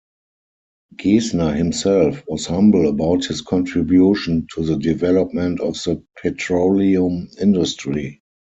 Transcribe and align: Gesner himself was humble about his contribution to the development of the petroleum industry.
Gesner 0.97 1.53
himself 1.55 2.23
was 2.27 2.47
humble 2.47 2.87
about 2.89 3.25
his 3.25 3.41
contribution 3.41 4.47
to 4.55 4.63
the 4.65 4.75
development 4.75 5.59
of 5.59 5.75
the 5.83 6.03
petroleum 6.23 7.29
industry. 7.39 8.23